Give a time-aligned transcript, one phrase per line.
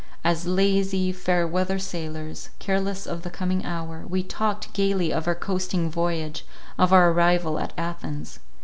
[0.23, 5.35] As lazy, fair weather sailors, careless of the coming hour, we talked gaily of our
[5.35, 6.43] coasting voyage,
[6.75, 8.39] of our arrival at Athens.